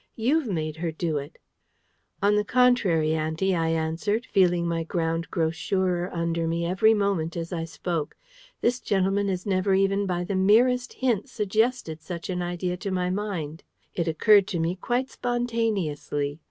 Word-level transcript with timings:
You've 0.15 0.47
made 0.47 0.77
her 0.77 0.91
do 0.91 1.17
it!" 1.19 1.37
"On 2.23 2.35
the 2.35 2.43
contrary, 2.43 3.13
auntie," 3.13 3.55
I 3.55 3.69
answered, 3.69 4.25
feeling 4.25 4.67
my 4.67 4.81
ground 4.83 5.29
grow 5.29 5.51
surer 5.51 6.09
under 6.11 6.47
me 6.47 6.65
every 6.65 6.95
moment 6.95 7.37
as 7.37 7.53
I 7.53 7.65
spoke, 7.65 8.17
"this 8.61 8.79
gentleman 8.79 9.27
has 9.27 9.45
never 9.45 9.75
even 9.75 10.07
by 10.07 10.23
the 10.23 10.35
merest 10.35 10.93
hint 10.93 11.29
suggested 11.29 12.01
such 12.01 12.31
an 12.31 12.41
idea 12.41 12.77
to 12.77 12.89
my 12.89 13.11
mind. 13.11 13.61
It 13.93 14.07
occurred 14.07 14.47
to 14.47 14.59
me 14.59 14.75
quite 14.75 15.11
spontaneously. 15.11 16.39